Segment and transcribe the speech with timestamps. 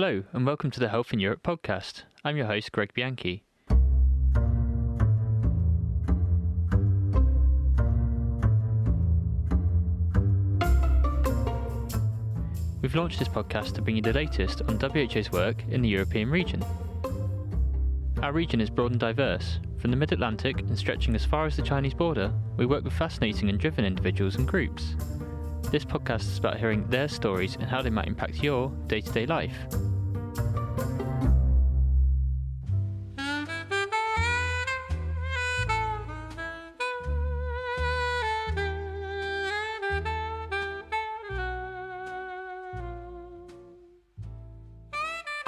[0.00, 2.04] Hello, and welcome to the Health in Europe podcast.
[2.24, 3.42] I'm your host, Greg Bianchi.
[12.80, 16.30] We've launched this podcast to bring you the latest on WHO's work in the European
[16.30, 16.64] region.
[18.22, 19.58] Our region is broad and diverse.
[19.78, 22.92] From the mid Atlantic and stretching as far as the Chinese border, we work with
[22.92, 24.94] fascinating and driven individuals and groups.
[25.72, 29.12] This podcast is about hearing their stories and how they might impact your day to
[29.12, 29.66] day life.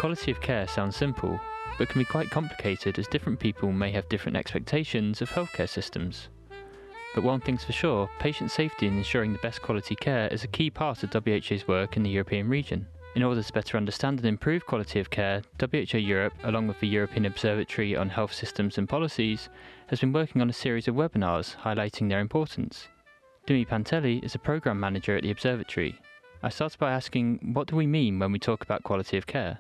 [0.01, 1.39] Quality of care sounds simple,
[1.77, 6.31] but can be quite complicated as different people may have different expectations of healthcare systems.
[7.15, 10.49] But one thing's for sure patient safety and ensuring the best quality care is a
[10.49, 12.87] key part of WHO's work in the European region.
[13.15, 16.89] In order to better understand and improve quality of care, WHO Europe, along with the
[16.89, 19.51] European Observatory on Health Systems and Policies,
[19.89, 22.89] has been working on a series of webinars highlighting their importance.
[23.47, 26.01] Dimi Panteli is a program manager at the observatory.
[26.43, 29.59] I started by asking what do we mean when we talk about quality of care?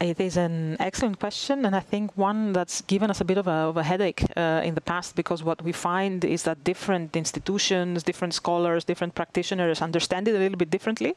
[0.00, 3.46] It is an excellent question, and I think one that's given us a bit of
[3.46, 7.16] a, of a headache uh, in the past because what we find is that different
[7.16, 11.14] institutions, different scholars, different practitioners understand it a little bit differently.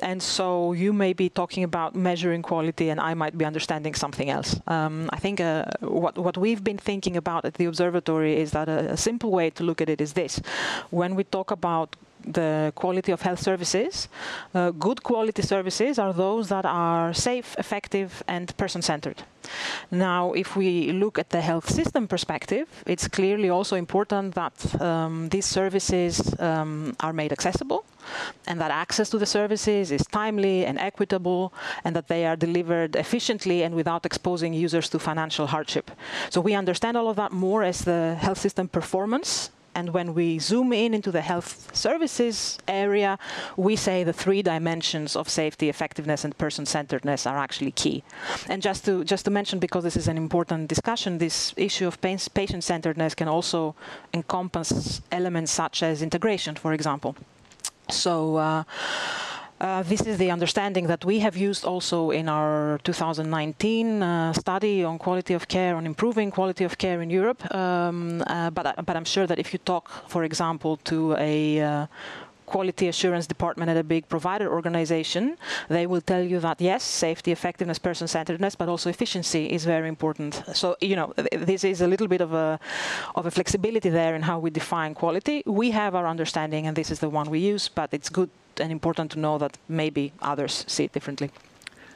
[0.00, 4.30] And so you may be talking about measuring quality, and I might be understanding something
[4.30, 4.60] else.
[4.66, 8.68] Um, I think uh, what, what we've been thinking about at the observatory is that
[8.68, 10.40] a, a simple way to look at it is this
[10.90, 14.08] when we talk about the quality of health services.
[14.54, 19.22] Uh, good quality services are those that are safe, effective, and person centered.
[19.90, 25.28] Now, if we look at the health system perspective, it's clearly also important that um,
[25.30, 27.84] these services um, are made accessible
[28.46, 31.52] and that access to the services is timely and equitable
[31.84, 35.90] and that they are delivered efficiently and without exposing users to financial hardship.
[36.30, 40.40] So we understand all of that more as the health system performance and when we
[40.40, 43.16] zoom in into the health services area,
[43.56, 48.02] we say the three dimensions of safety, effectiveness, and person-centeredness are actually key.
[48.48, 51.94] And just to just to mention, because this is an important discussion, this issue of
[52.40, 53.60] patient-centeredness can also
[54.12, 57.14] encompass elements such as integration, for example.
[57.88, 58.36] So.
[58.36, 58.64] Uh,
[59.60, 64.84] uh, this is the understanding that we have used also in our 2019 uh, study
[64.84, 67.42] on quality of care, on improving quality of care in Europe.
[67.54, 71.86] Um, uh, but, but I'm sure that if you talk, for example, to a uh,
[72.46, 75.36] quality assurance department at a big provider organization,
[75.68, 80.42] they will tell you that yes, safety, effectiveness, person-centeredness, but also efficiency is very important.
[80.54, 82.58] So you know, this is a little bit of a
[83.14, 85.42] of a flexibility there in how we define quality.
[85.46, 87.68] We have our understanding, and this is the one we use.
[87.68, 88.30] But it's good
[88.60, 91.30] and important to know that maybe others see it differently.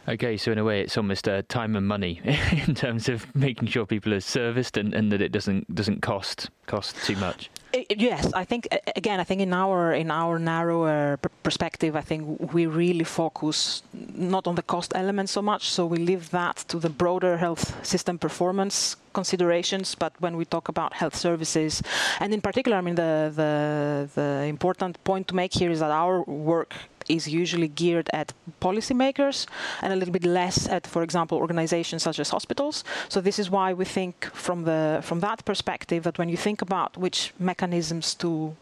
[0.08, 2.20] Okay, so in a way, it's almost uh, time and money
[2.66, 6.50] in terms of making sure people are serviced and, and that it doesn't doesn't cost
[6.66, 7.50] cost too much.
[7.88, 12.66] Yes, I think again, I think in our in our narrower perspective, I think we
[12.66, 13.82] really focus
[14.14, 15.70] not on the cost element so much.
[15.70, 19.94] So we leave that to the broader health system performance considerations.
[19.94, 21.82] But when we talk about health services,
[22.20, 25.90] and in particular, I mean the the the important point to make here is that
[25.90, 26.74] our work
[27.08, 29.46] is usually geared at policymakers
[29.80, 32.84] and a little bit less at, for example, organizations such as hospitals.
[33.08, 36.62] So this is why we think from the from that perspective that when you think
[36.62, 38.54] about which mechanisms to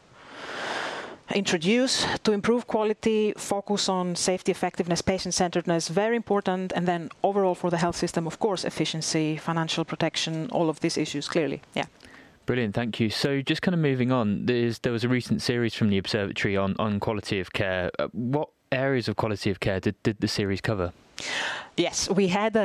[1.34, 6.72] introduce to improve quality, focus on safety, effectiveness, patient centeredness, very important.
[6.72, 10.98] And then overall for the health system, of course, efficiency, financial protection, all of these
[10.98, 11.60] issues clearly.
[11.74, 11.86] Yeah.
[12.50, 13.10] Brilliant, thank you.
[13.10, 16.74] So, just kind of moving on, there was a recent series from the Observatory on,
[16.80, 17.92] on quality of care.
[17.96, 20.92] Uh, what areas of quality of care did, did the series cover?
[21.76, 22.56] Yes, we had.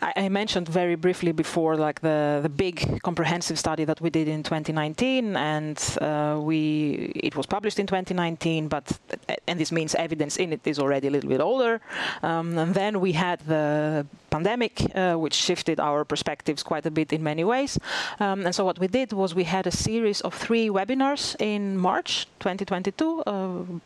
[0.00, 4.42] I mentioned very briefly before, like the the big comprehensive study that we did in
[4.42, 8.68] 2019, and uh, we it was published in 2019.
[8.68, 8.98] But
[9.46, 11.80] and this means evidence in it is already a little bit older.
[12.22, 17.12] Um, and then we had the pandemic, uh, which shifted our perspectives quite a bit
[17.12, 17.78] in many ways.
[18.20, 21.76] Um, and so what we did was we had a series of three webinars in
[21.76, 23.80] March 2022.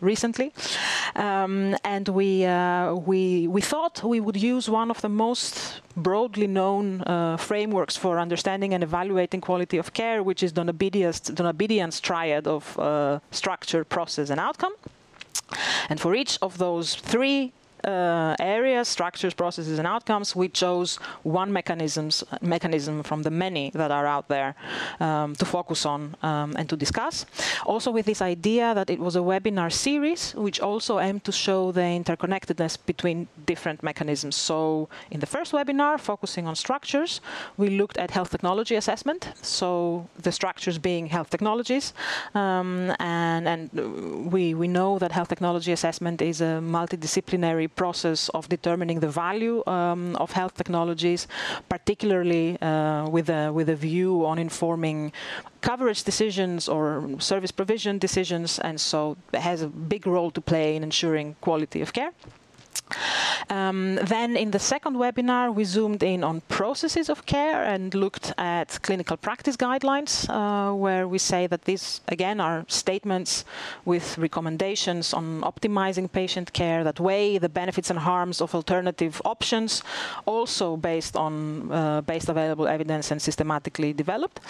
[0.00, 0.52] Recently,
[1.14, 6.46] um, and we uh, we we thought we would use one of the most broadly
[6.46, 12.78] known uh, frameworks for understanding and evaluating quality of care, which is Donabedian's triad of
[12.78, 14.72] uh, structure, process, and outcome.
[15.90, 17.52] And for each of those three
[17.84, 23.90] uh, areas, structures, processes, and outcomes, we chose one mechanisms, mechanism from the many that
[23.90, 24.54] are out there
[25.00, 27.26] um, to focus on um, and to discuss.
[27.66, 31.72] Also with this idea that it was a webinar series, which also aimed to show
[31.72, 34.36] the interconnectedness between different mechanisms.
[34.36, 37.20] So in the first webinar, focusing on structures,
[37.56, 41.92] we looked at health technology assessment, so the structures being health technologies,
[42.34, 48.48] um, and, and we, we know that health technology assessment is a multidisciplinary process of
[48.48, 51.26] determining the value um, of health technologies,
[51.68, 55.12] particularly uh, with, a, with a view on informing
[55.60, 60.82] coverage decisions or service provision decisions, and so has a big role to play in
[60.82, 62.12] ensuring quality of care.
[63.48, 68.32] Um, then in the second webinar, we zoomed in on processes of care and looked
[68.38, 73.44] at clinical practice guidelines, uh, where we say that these, again, are statements
[73.84, 79.82] with recommendations on optimizing patient care that weigh the benefits and harms of alternative options,
[80.26, 84.40] also based on uh, based available evidence and systematically developed.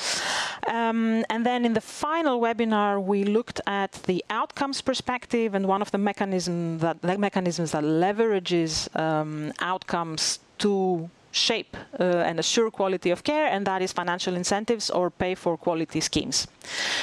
[0.67, 5.83] Um, and then in the final webinar, we looked at the outcomes perspective and one
[5.83, 12.71] of the mechanisms that, the mechanisms that leverages um, outcomes to shape uh, and assure
[12.71, 16.47] quality of care, and that is financial incentives or pay for quality schemes.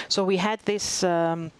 [0.07, 1.03] So we had this.
[1.03, 1.51] Um,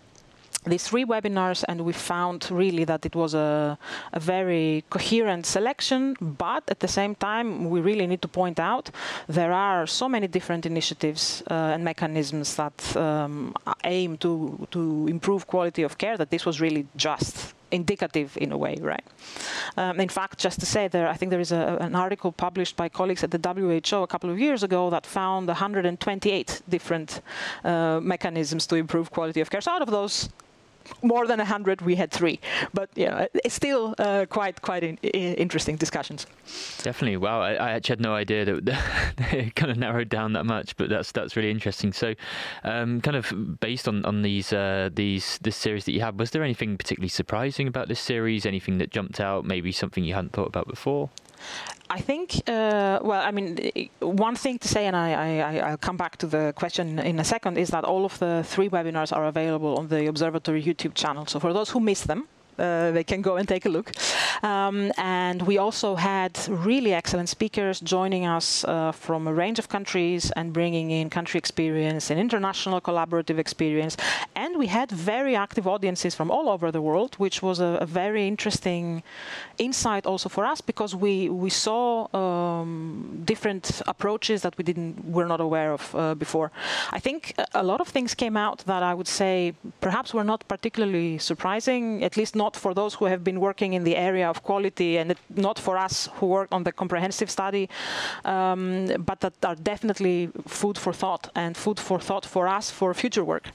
[0.66, 3.78] these three webinars and we found really that it was a,
[4.12, 8.92] a, very coherent selection but at the same time we really need to point out
[9.28, 13.54] there are so many different initiatives uh, and mechanisms that um,
[13.86, 18.58] aim to, to improve quality of care that this was really just indicative in a
[18.58, 19.04] way, right?
[19.76, 22.76] Um, in fact, just to say there, I think there is a, an article published
[22.76, 27.22] by colleagues at the WHO a couple of years ago that found 128 different
[27.64, 29.62] uh, mechanisms to improve quality of care.
[29.62, 30.30] So out of those,
[31.02, 32.40] more than 100 we had three.
[32.74, 36.26] But know it's still uh, quite quite in, in interesting discussions.
[36.84, 37.18] Definitely.
[37.18, 40.76] Wow I, I, actually had no idea that it kind of narrowed down that much
[40.78, 41.94] but that's that's really interesting.
[41.94, 42.14] So
[42.64, 46.32] um, kind of based on on these uh, these this series that you had was
[46.32, 48.46] there anything particularly surprising about this series?
[48.46, 49.46] Anything that jumped out?
[49.46, 51.10] Maybe something you hadn't thought about before
[51.90, 56.18] I think, uh, well, I mean, one thing to say, and I, will come back
[56.18, 59.78] to the question in a second, is that all of the three webinars are available
[59.78, 61.26] on the Observatory YouTube channel.
[61.26, 62.28] So for those who miss them,
[62.60, 63.92] uh, they can go and take a look.
[64.44, 69.70] Um, and we also had really excellent speakers joining us uh, from a range of
[69.70, 73.98] countries and bringing in country experience and international collaborative experience.
[74.36, 77.86] And we had very active audiences from all over the world, which was a, a
[77.86, 79.04] very interesting
[79.58, 85.26] insight also for us because we we saw um, different approaches that we didn't were
[85.26, 86.52] not aware of uh, before.
[86.92, 90.48] I think a lot of things came out that I would say perhaps were not
[90.48, 94.28] particularly surprising, at least not not for those who have been working in the area
[94.30, 95.08] of quality and
[95.48, 97.66] not for us who work on the comprehensive study,
[98.24, 100.30] um, but that are definitely
[100.60, 103.46] food for thought and food for thought for us for future work.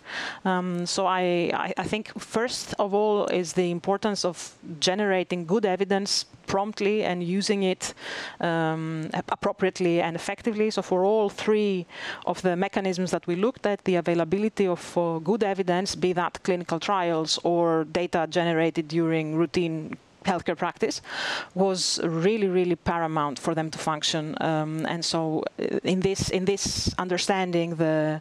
[0.44, 1.23] Um, so I,
[1.67, 2.05] I, I think
[2.37, 4.37] first of all is the importance of
[4.81, 7.94] generating good evidence promptly and using it
[8.41, 10.71] um, appropriately and effectively.
[10.71, 11.87] So for all three
[12.27, 16.43] of the mechanisms that we looked at, the availability of uh, good evidence, be that
[16.43, 21.02] clinical trials or data generated during routine healthcare practice
[21.55, 24.37] was really really paramount for them to function.
[24.40, 28.20] Um, and so uh, in this in this understanding the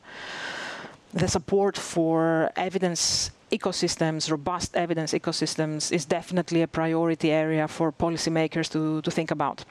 [1.13, 8.69] the support for evidence ecosystems robust evidence ecosystems is definitely a priority area for policymakers
[8.69, 9.65] to to think about.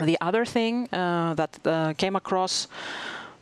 [0.00, 2.68] The other thing uh, that uh, came across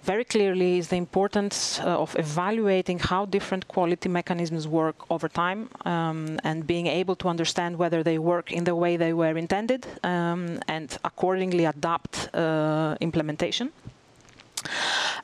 [0.02, 5.68] very clearly is the importance uh, of evaluating how different quality mechanisms work over time
[5.84, 9.86] um, and being able to understand whether they work in the way they were intended
[10.02, 13.70] um, and accordingly adapt uh, implementation.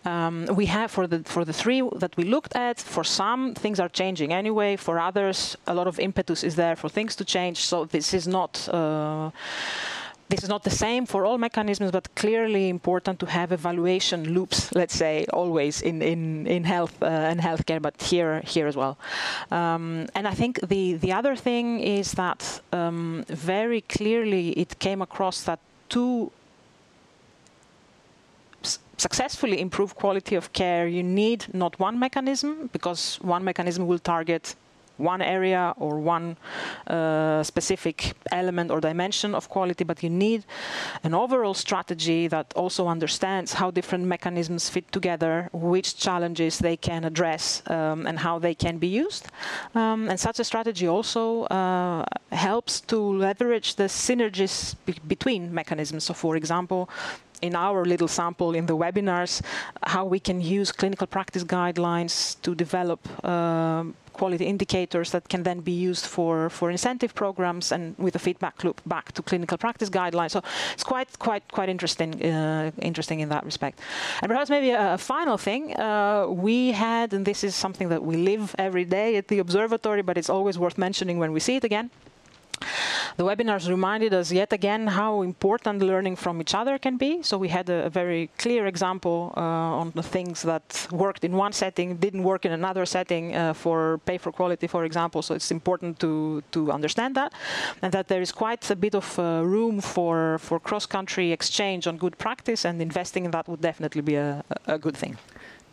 [0.04, 2.78] Um, we have for the for the three that we looked at.
[2.78, 4.76] For some, things are changing anyway.
[4.76, 7.58] For others, a lot of impetus is there for things to change.
[7.58, 8.68] So this is not.
[8.68, 9.30] Uh,
[10.28, 14.74] this is not the same for all mechanisms, but clearly important to have evaluation loops,
[14.74, 18.98] let's say, always in, in, in health uh, and healthcare, but here, here as well.
[19.50, 25.00] Um, and I think the, the other thing is that um, very clearly it came
[25.00, 26.30] across that to
[28.98, 34.56] successfully improve quality of care, you need not one mechanism, because one mechanism will target
[34.98, 36.36] one area or one
[36.86, 40.44] uh, specific element or dimension of quality, but you need
[41.04, 47.04] an overall strategy that also understands how different mechanisms fit together, which challenges they can
[47.04, 49.26] address, um, and how they can be used.
[49.74, 56.04] Um, and such a strategy also uh, helps to leverage the synergies be between mechanisms.
[56.04, 56.88] So, for example,
[57.40, 59.42] in our little sample in the webinars,
[59.82, 65.60] how we can use clinical practice guidelines to develop um, quality indicators that can then
[65.60, 69.90] be used for, for incentive programs and with a feedback loop back to clinical practice
[69.90, 70.32] guidelines.
[70.36, 70.40] So
[70.74, 73.80] it's quite quite quite interesting uh, interesting in that respect.
[74.22, 78.02] And perhaps maybe a, a final thing uh, we had, and this is something that
[78.02, 81.56] we live every day at the observatory, but it's always worth mentioning when we see
[81.56, 81.90] it again.
[83.16, 87.22] The webinars reminded us yet again how important learning from each other can be.
[87.22, 91.32] So we had a, a very clear example uh, on the things that worked in
[91.32, 95.22] one setting, didn't work in another setting uh, for pay for quality, for example.
[95.22, 97.32] So it's important to, to understand that
[97.82, 101.96] and that there is quite a bit of uh, room for, for cross-country exchange on
[101.96, 105.16] good practice and investing in that would definitely be a, a good thing.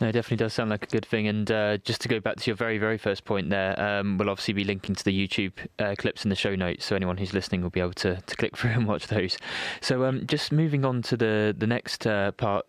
[0.00, 1.26] No, it definitely does sound like a good thing.
[1.26, 4.28] And uh, just to go back to your very, very first point there, um, we'll
[4.28, 7.32] obviously be linking to the YouTube uh, clips in the show notes, so anyone who's
[7.32, 9.38] listening will be able to, to click through and watch those.
[9.80, 12.66] So, um, just moving on to the the next uh, part.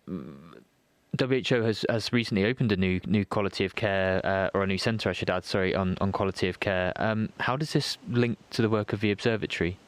[1.18, 4.78] WHO has, has recently opened a new new quality of care uh, or a new
[4.78, 6.92] centre, I should add, sorry, on, on quality of care.
[6.96, 9.78] Um, how does this link to the work of the observatory?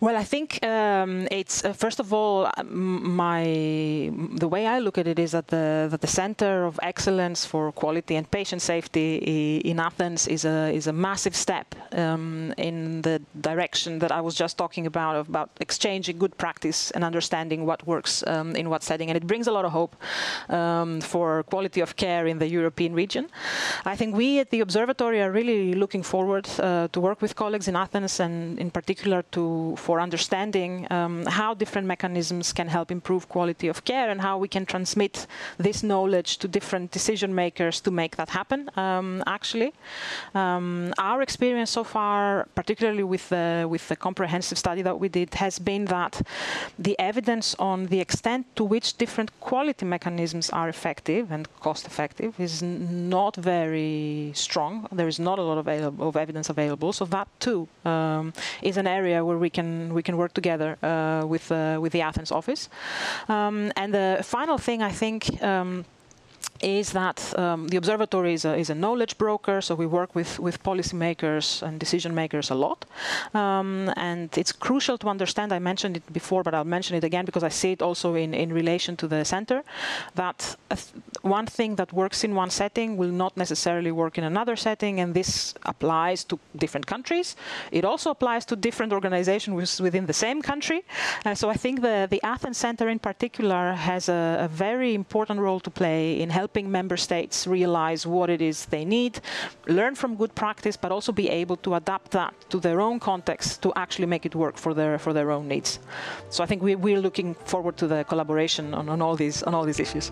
[0.00, 3.44] Well, I think um, it's uh, first of all my
[4.38, 7.70] the way I look at it is that the that the center of excellence for
[7.70, 13.20] quality and patient safety in Athens is a is a massive step um, in the
[13.42, 18.24] direction that I was just talking about about exchanging good practice and understanding what works
[18.26, 19.96] um, in what setting, and it brings a lot of hope
[20.48, 23.28] um, for quality of care in the European region.
[23.84, 27.68] I think we at the observatory are really looking forward uh, to work with colleagues
[27.68, 33.22] in Athens and in particular to for understanding um, how different mechanisms can help improve
[33.28, 35.26] quality of care and how we can transmit
[35.66, 38.60] this knowledge to different decision makers to make that happen.
[38.76, 39.72] Um, actually,
[40.42, 45.28] um, our experience so far, particularly with the with the comprehensive study that we did,
[45.44, 46.14] has been that
[46.86, 52.30] the evidence on the extent to which different quality mechanisms are effective and cost effective
[52.38, 54.72] is not very strong.
[54.98, 55.66] There is not a lot of,
[56.08, 56.92] of evidence available.
[56.92, 58.32] So that too um,
[58.62, 62.02] is an area where we can we can work together uh, with uh, with the
[62.02, 62.68] Athens office.
[63.28, 65.42] Um, and the final thing I think.
[65.42, 65.84] Um,
[66.62, 70.38] is that um, the observatory is a, is a, knowledge broker, so we work with,
[70.38, 72.84] with policymakers and decision makers a lot.
[73.34, 77.24] Um, and it's crucial to understand, I mentioned it before, but I'll mention it again
[77.24, 79.62] because I see it also in, in relation to the center,
[80.14, 80.56] that
[81.22, 85.14] one thing that works in one setting will not necessarily work in another setting, and
[85.14, 87.36] this applies to different countries.
[87.70, 90.84] It also applies to different organizations within the same country.
[91.24, 95.40] Uh, so I think the, the Athens Center in particular has a, a very important
[95.40, 99.20] role to play in helping helping member states realize what it is they need,
[99.68, 103.62] learn from good practice, but also be able to adapt that to their own context
[103.62, 105.78] to actually make it work for their for their own needs.
[106.28, 109.54] So I think we, we're looking forward to the collaboration on, on all these on
[109.54, 110.10] all these issues.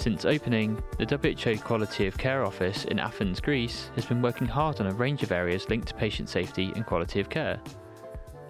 [0.00, 4.80] Since opening, the WHO Quality of Care Office in Athens, Greece, has been working hard
[4.80, 7.60] on a range of areas linked to patient safety and quality of care.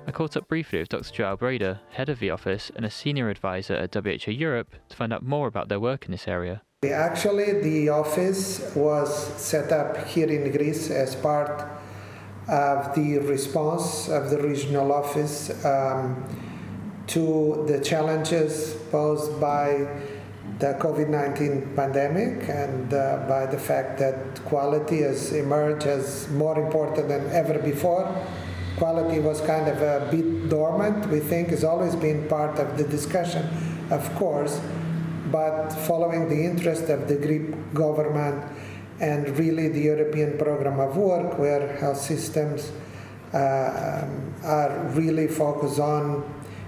[0.07, 1.12] I caught up briefly with Dr.
[1.12, 5.12] Joao Breda, head of the office and a senior advisor at WHO Europe, to find
[5.12, 6.62] out more about their work in this area.
[6.85, 11.66] Actually, the office was set up here in Greece as part
[12.47, 16.25] of the response of the regional office um,
[17.09, 19.88] to the challenges posed by
[20.61, 26.59] the COVID 19 pandemic and uh, by the fact that quality has emerged as more
[26.61, 28.05] important than ever before.
[28.76, 32.85] Quality was kind of a bit dormant, we think, has always been part of the
[32.85, 33.47] discussion,
[33.90, 34.61] of course,
[35.31, 38.45] but following the interest of the Greek government
[39.00, 42.71] and really the European program of work, where health systems
[43.33, 46.23] uh, um, are really focused on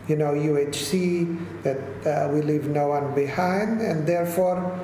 [0.09, 4.79] you know, UHC, that uh, we leave no one behind, and therefore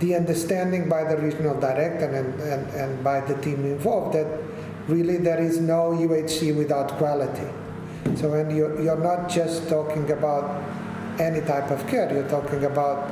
[0.00, 4.26] the understanding by the regional director and, and, and by the team involved that
[4.86, 7.46] really there is no UHC without quality.
[8.16, 10.62] So when you're, you're not just talking about
[11.20, 13.10] any type of care, you're talking about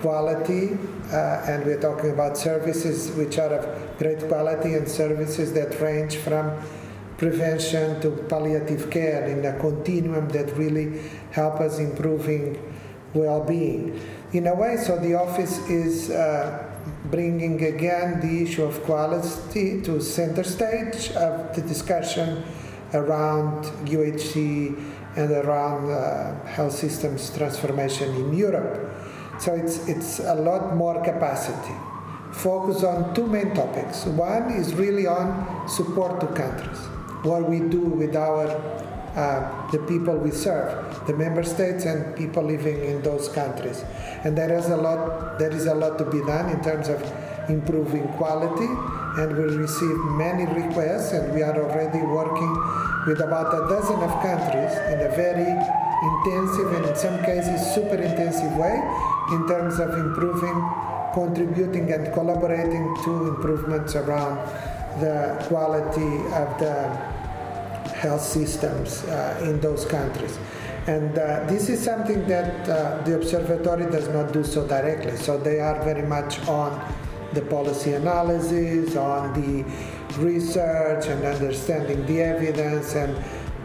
[0.00, 0.78] quality,
[1.12, 6.16] uh, and we're talking about services which are of great quality and services that range
[6.16, 6.50] from
[7.20, 12.56] prevention to palliative care in a continuum that really help us improving
[13.12, 14.00] well-being.
[14.32, 16.64] In a way, so the office is uh,
[17.10, 22.42] bringing again the issue of quality to center stage of the discussion
[22.94, 24.74] around UHC
[25.16, 28.90] and around uh, health systems transformation in Europe.
[29.38, 31.74] So it's, it's a lot more capacity.
[32.32, 34.06] Focus on two main topics.
[34.06, 36.78] One is really on support to countries,
[37.22, 38.48] what we do with our
[39.16, 43.84] uh, the people we serve, the member states and people living in those countries.
[44.22, 47.02] And there is a lot there is a lot to be done in terms of
[47.48, 48.70] improving quality
[49.18, 52.52] and we receive many requests and we are already working
[53.06, 55.50] with about a dozen of countries in a very
[56.10, 58.76] intensive and in some cases super intensive way
[59.32, 60.58] in terms of improving,
[61.12, 64.38] contributing and collaborating to improvements around
[64.98, 66.88] the quality of the
[67.94, 70.38] health systems uh, in those countries.
[70.86, 75.16] And uh, this is something that uh, the observatory does not do so directly.
[75.16, 76.70] So they are very much on
[77.34, 79.64] the policy analysis, on the
[80.18, 83.16] research and understanding the evidence and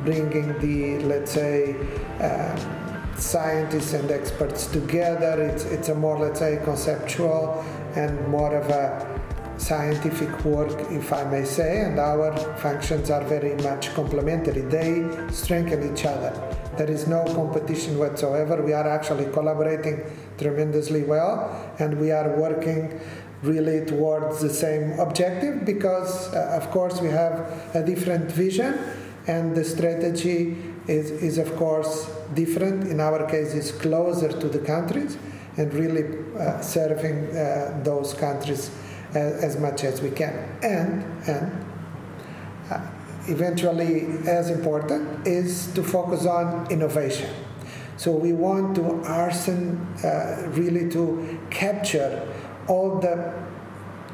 [0.03, 1.75] bringing the, let's say,
[2.19, 5.41] um, scientists and experts together.
[5.41, 7.65] It's, it's a more, let's say, conceptual
[7.95, 9.14] and more of a
[9.57, 14.61] scientific work, if I may say, and our functions are very much complementary.
[14.61, 16.33] They strengthen each other.
[16.77, 18.61] There is no competition whatsoever.
[18.61, 20.03] We are actually collaborating
[20.37, 22.99] tremendously well, and we are working
[23.43, 28.77] really towards the same objective because, uh, of course, we have a different vision
[29.27, 30.57] and the strategy
[30.87, 32.87] is, is of course, different.
[32.87, 35.17] In our case, it's closer to the countries
[35.57, 36.03] and really
[36.37, 38.71] uh, serving uh, those countries
[39.15, 40.33] as, as, much as we can.
[40.61, 41.65] And, and
[42.69, 42.81] uh,
[43.27, 47.33] eventually, as important, is to focus on innovation.
[47.97, 52.27] So we want to arson, uh, really to capture
[52.67, 53.33] all the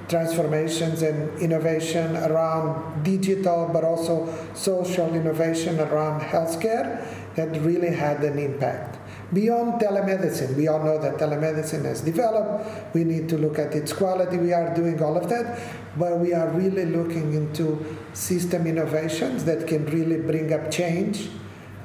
[0.08, 7.04] transformations and innovation around digital, but also social innovation around healthcare
[7.36, 8.98] that really had an impact.
[9.34, 12.94] Beyond telemedicine, we all know that telemedicine has developed.
[12.94, 14.38] We need to look at its quality.
[14.38, 15.58] We are doing all of that,
[15.98, 21.30] but we are really looking into system innovations that can really bring up change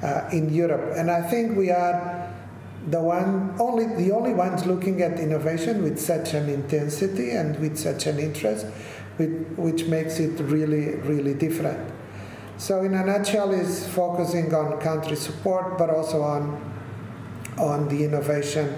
[0.03, 0.95] uh, in Europe.
[0.97, 2.33] And I think we are
[2.89, 7.77] the one only the only ones looking at innovation with such an intensity and with
[7.77, 8.65] such an interest,
[9.17, 11.79] which makes it really really different.
[12.57, 16.76] So in a nutshell, is focusing on country support, but also on
[17.57, 18.75] on the innovation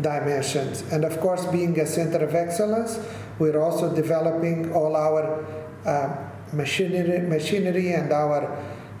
[0.00, 0.82] dimensions.
[0.92, 2.98] And of course, being a center of excellence,
[3.38, 5.44] we're also developing all our
[5.84, 6.16] uh,
[6.52, 8.56] machinery, machinery and our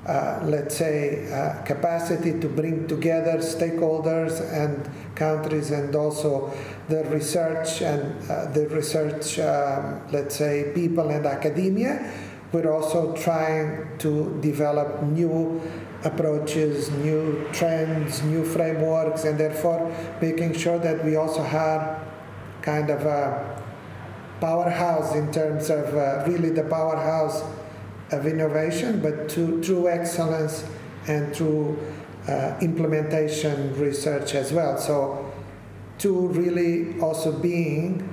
[0.06, 6.54] uh, let's say, uh, capacity to bring together stakeholders and countries and also
[6.88, 12.08] the research and uh, the research, um, let's say, people and academia.
[12.52, 15.60] We're also trying to develop new
[16.06, 22.00] approaches, new trends, new frameworks, and therefore making sure that we also have
[22.62, 23.62] kind of a
[24.40, 27.42] powerhouse in terms of uh, really the powerhouse
[28.12, 30.64] of innovation, but to, through excellence
[31.08, 31.76] and through
[32.28, 34.78] uh, implementation research as well.
[34.78, 35.32] So,
[35.98, 38.08] to really also being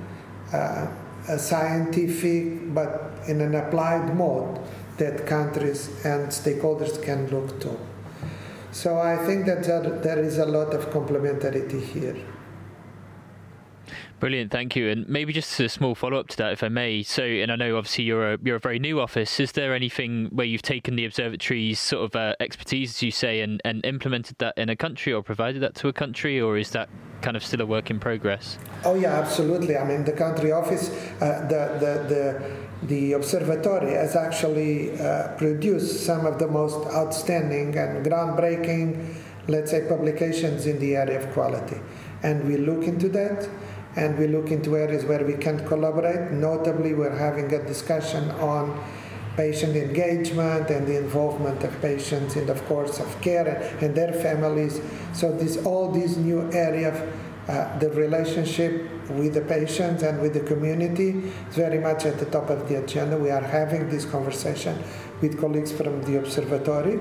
[0.52, 0.88] uh,
[1.28, 4.58] a scientific but in an applied mode
[4.98, 7.76] that countries and stakeholders can look to.
[8.72, 12.16] So, I think that there is a lot of complementarity here.
[14.20, 14.88] Brilliant, thank you.
[14.88, 17.02] And maybe just a small follow up to that, if I may.
[17.02, 19.38] So, and I know obviously you're a you're a very new office.
[19.38, 23.40] Is there anything where you've taken the observatory's sort of uh, expertise, as you say,
[23.40, 26.70] and, and implemented that in a country or provided that to a country, or is
[26.70, 26.88] that
[27.24, 28.58] kind of still a work in progress?
[28.84, 29.76] Oh yeah, absolutely.
[29.76, 32.24] I mean, the country office, uh, the the the
[32.92, 39.14] the observatory has actually uh, produced some of the most outstanding and groundbreaking,
[39.48, 41.80] let's say, publications in the area of quality,
[42.22, 43.48] and we look into that
[43.96, 46.32] and we look into areas where we can collaborate.
[46.32, 48.64] Notably, we're having a discussion on
[49.36, 53.48] patient engagement and the involvement of patients in the course of care
[53.80, 54.80] and their families.
[55.12, 56.96] So this all these new areas,
[57.48, 61.10] uh, the relationship with the patients and with the community
[61.48, 63.16] is very much at the top of the agenda.
[63.16, 64.82] We are having this conversation
[65.20, 67.00] with colleagues from the observatory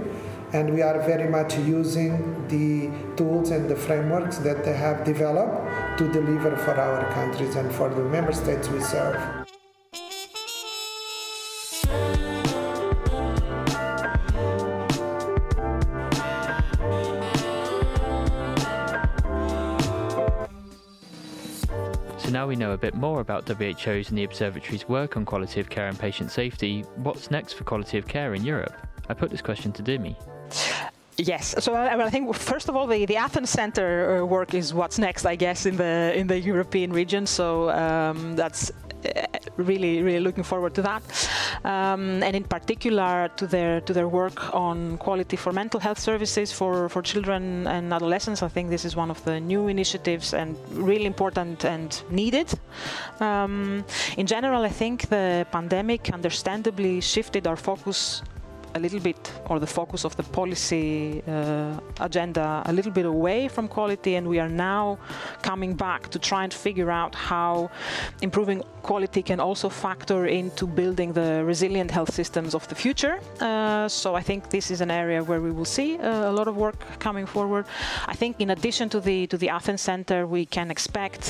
[0.54, 5.98] and we are very much using the tools and the frameworks that they have developed
[5.98, 9.42] to deliver for our countries and for the member states we serve.
[22.24, 25.60] So now we know a bit more about WHO's and the Observatory's work on quality
[25.60, 26.86] of care and patient safety.
[26.96, 28.74] What's next for quality of care in Europe?
[29.10, 30.16] I put this question to Dimi.
[31.18, 31.54] Yes.
[31.60, 34.98] So I, I, think first of all, the, the Athens Center uh, work is what's
[34.98, 37.26] next, I guess, in the in the European region.
[37.26, 38.74] So um, that's uh,
[39.58, 41.04] really really looking forward to that,
[41.63, 46.52] um, and in particular to their to their work on quality for mental health services
[46.52, 48.42] for for children and adolescents.
[48.42, 52.48] I think this is one of the new initiatives and really important and needed.
[53.20, 53.86] Um,
[54.18, 58.22] in general, I think the pandemic understandably shifted our focus
[58.76, 63.48] a little bit, or the focus of the policy uh, agenda, a little bit away
[63.48, 64.98] from quality, and we are now
[65.42, 67.70] coming back to try and figure out how
[68.22, 73.20] improving quality can also factor into building the resilient health systems of the future.
[73.40, 76.48] Uh, so I think this is an area where we will see uh, a lot
[76.48, 77.66] of work coming forward.
[78.08, 81.24] I think in addition to the to the Athens Center, we can expect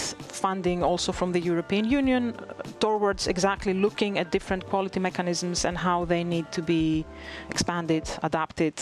[0.43, 2.33] funding also from the European Union
[2.79, 7.05] towards exactly looking at different quality mechanisms and how they need to be
[7.49, 8.73] expanded, adapted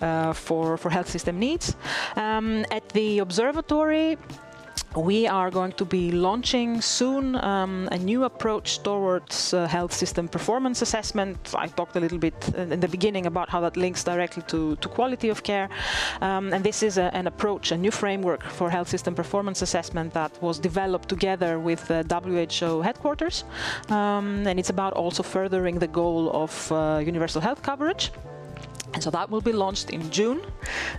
[0.00, 1.76] uh, for, for health system needs.
[2.16, 4.18] Um, at the observatory,
[4.96, 10.26] we are going to be launching soon um, a new approach towards uh, health system
[10.26, 11.36] performance assessment.
[11.54, 14.88] I talked a little bit in the beginning about how that links directly to, to
[14.88, 15.68] quality of care.
[16.22, 20.14] Um, and this is a, an approach, a new framework for health system performance assessment
[20.14, 23.44] that was developed together with WHO headquarters.
[23.88, 28.12] Um, and it's about also furthering the goal of uh, universal health coverage.
[28.96, 30.40] And so that will be launched in June.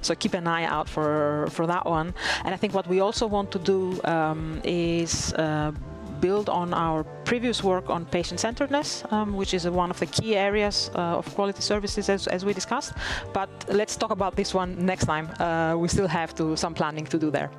[0.01, 2.13] So keep an eye out for, for that one.
[2.45, 5.71] And I think what we also want to do um, is uh,
[6.21, 10.91] build on our previous work on patient-centeredness, um, which is one of the key areas
[10.93, 12.93] uh, of quality services as, as, we discussed.
[13.33, 15.27] But let's talk about this one next time.
[15.39, 17.49] Uh, we still have to some planning to do there.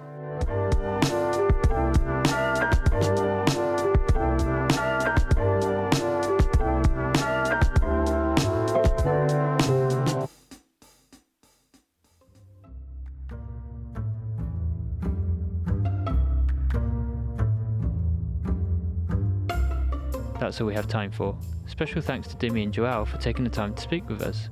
[20.49, 21.37] That's all we have time for.
[21.67, 24.49] Special thanks to Dimi and Joao for taking the time to speak with us.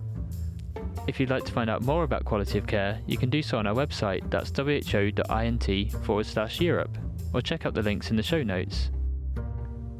[1.06, 3.56] If you'd like to find out more about quality of care, you can do so
[3.56, 6.98] on our website, that's who.int forward slash Europe,
[7.32, 8.90] or check out the links in the show notes.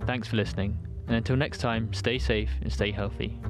[0.04, 3.40] Thanks for listening, and until next time, stay safe and stay healthy.